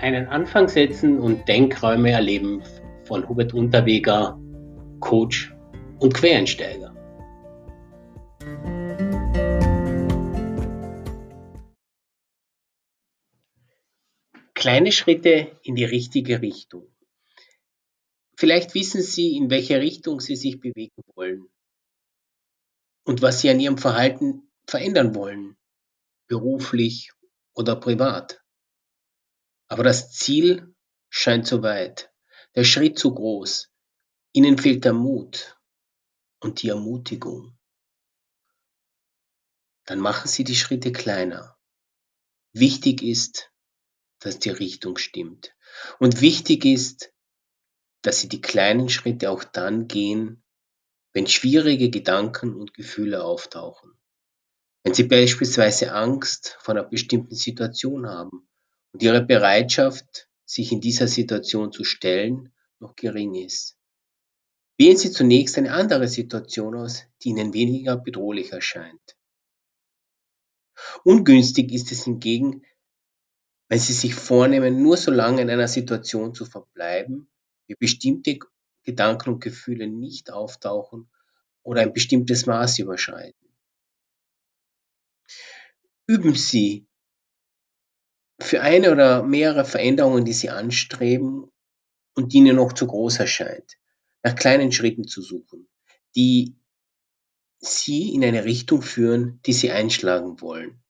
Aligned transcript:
Einen 0.00 0.28
Anfang 0.28 0.68
setzen 0.68 1.18
und 1.18 1.48
Denkräume 1.48 2.12
erleben 2.12 2.62
von 3.02 3.28
Hubert 3.28 3.52
Unterweger, 3.52 4.38
Coach 5.00 5.52
und 5.98 6.14
Quereinsteiger. 6.14 6.94
Kleine 14.54 14.92
Schritte 14.92 15.50
in 15.64 15.74
die 15.74 15.84
richtige 15.84 16.42
Richtung. 16.42 16.86
Vielleicht 18.36 18.76
wissen 18.76 19.02
Sie, 19.02 19.36
in 19.36 19.50
welche 19.50 19.80
Richtung 19.80 20.20
Sie 20.20 20.36
sich 20.36 20.60
bewegen 20.60 21.02
wollen 21.16 21.48
und 23.04 23.20
was 23.20 23.40
Sie 23.40 23.50
an 23.50 23.58
Ihrem 23.58 23.78
Verhalten 23.78 24.48
verändern 24.64 25.16
wollen, 25.16 25.56
beruflich 26.28 27.10
oder 27.54 27.74
privat. 27.74 28.40
Aber 29.68 29.82
das 29.82 30.12
Ziel 30.12 30.74
scheint 31.10 31.46
zu 31.46 31.62
weit, 31.62 32.10
der 32.54 32.64
Schritt 32.64 32.98
zu 32.98 33.14
groß. 33.14 33.70
Ihnen 34.32 34.56
fehlt 34.56 34.84
der 34.84 34.94
Mut 34.94 35.58
und 36.40 36.62
die 36.62 36.70
Ermutigung. 36.70 37.58
Dann 39.84 40.00
machen 40.00 40.28
Sie 40.28 40.44
die 40.44 40.56
Schritte 40.56 40.90
kleiner. 40.92 41.58
Wichtig 42.52 43.02
ist, 43.02 43.52
dass 44.20 44.38
die 44.38 44.50
Richtung 44.50 44.96
stimmt. 44.96 45.54
Und 45.98 46.20
wichtig 46.20 46.64
ist, 46.64 47.12
dass 48.02 48.20
Sie 48.20 48.28
die 48.28 48.40
kleinen 48.40 48.88
Schritte 48.88 49.30
auch 49.30 49.44
dann 49.44 49.86
gehen, 49.86 50.42
wenn 51.12 51.26
schwierige 51.26 51.90
Gedanken 51.90 52.54
und 52.54 52.74
Gefühle 52.74 53.22
auftauchen. 53.22 53.92
Wenn 54.82 54.94
Sie 54.94 55.04
beispielsweise 55.04 55.92
Angst 55.92 56.56
vor 56.60 56.74
einer 56.74 56.84
bestimmten 56.84 57.34
Situation 57.34 58.08
haben 58.08 58.47
und 58.92 59.02
ihre 59.02 59.24
Bereitschaft, 59.24 60.28
sich 60.44 60.72
in 60.72 60.80
dieser 60.80 61.08
Situation 61.08 61.72
zu 61.72 61.84
stellen, 61.84 62.52
noch 62.78 62.96
gering 62.96 63.34
ist. 63.34 63.76
Wählen 64.78 64.96
Sie 64.96 65.10
zunächst 65.10 65.58
eine 65.58 65.72
andere 65.72 66.08
Situation 66.08 66.76
aus, 66.76 67.04
die 67.22 67.30
Ihnen 67.30 67.52
weniger 67.52 67.96
bedrohlich 67.96 68.52
erscheint. 68.52 69.16
Ungünstig 71.04 71.72
ist 71.72 71.90
es 71.92 72.04
hingegen, 72.04 72.64
wenn 73.68 73.80
Sie 73.80 73.92
sich 73.92 74.14
vornehmen, 74.14 74.82
nur 74.82 74.96
so 74.96 75.10
lange 75.10 75.42
in 75.42 75.50
einer 75.50 75.68
Situation 75.68 76.34
zu 76.34 76.46
verbleiben, 76.46 77.28
wie 77.66 77.74
bestimmte 77.74 78.38
Gedanken 78.84 79.30
und 79.34 79.40
Gefühle 79.40 79.88
nicht 79.88 80.32
auftauchen 80.32 81.10
oder 81.62 81.82
ein 81.82 81.92
bestimmtes 81.92 82.46
Maß 82.46 82.78
überschreiten. 82.78 83.54
Üben 86.06 86.34
Sie 86.34 86.87
für 88.40 88.62
eine 88.62 88.92
oder 88.92 89.22
mehrere 89.22 89.64
Veränderungen, 89.64 90.24
die 90.24 90.32
Sie 90.32 90.50
anstreben 90.50 91.50
und 92.14 92.32
die 92.32 92.38
Ihnen 92.38 92.56
noch 92.56 92.72
zu 92.72 92.86
groß 92.86 93.18
erscheint, 93.18 93.76
nach 94.22 94.34
kleinen 94.34 94.72
Schritten 94.72 95.06
zu 95.06 95.22
suchen, 95.22 95.68
die 96.14 96.56
Sie 97.60 98.14
in 98.14 98.24
eine 98.24 98.44
Richtung 98.44 98.82
führen, 98.82 99.40
die 99.46 99.52
Sie 99.52 99.70
einschlagen 99.70 100.40
wollen. 100.40 100.82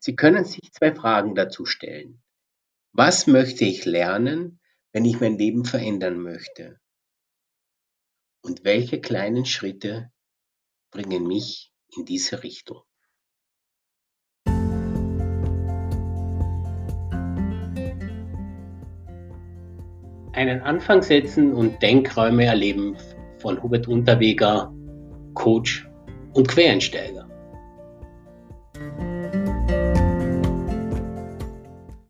Sie 0.00 0.14
können 0.14 0.44
sich 0.44 0.72
zwei 0.72 0.94
Fragen 0.94 1.34
dazu 1.34 1.64
stellen. 1.66 2.22
Was 2.92 3.26
möchte 3.26 3.64
ich 3.64 3.84
lernen, 3.84 4.60
wenn 4.92 5.04
ich 5.04 5.20
mein 5.20 5.36
Leben 5.36 5.64
verändern 5.64 6.20
möchte? 6.20 6.80
Und 8.40 8.64
welche 8.64 9.00
kleinen 9.00 9.44
Schritte 9.44 10.12
bringen 10.90 11.26
mich 11.26 11.72
in 11.96 12.04
diese 12.04 12.42
Richtung? 12.44 12.82
Einen 20.32 20.60
Anfang 20.62 21.02
setzen 21.02 21.52
und 21.52 21.82
Denkräume 21.82 22.44
erleben 22.44 22.96
von 23.38 23.62
Hubert 23.62 23.88
Unterweger, 23.88 24.72
Coach 25.34 25.88
und 26.32 26.48
Quereinsteiger. 26.48 27.27